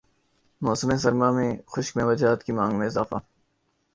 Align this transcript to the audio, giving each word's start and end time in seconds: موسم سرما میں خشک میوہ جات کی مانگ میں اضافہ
موسم 0.61 0.89
سرما 0.97 1.29
میں 1.31 1.51
خشک 1.67 1.97
میوہ 1.97 2.13
جات 2.13 2.43
کی 2.43 2.51
مانگ 2.51 2.77
میں 2.77 2.87
اضافہ 2.87 3.15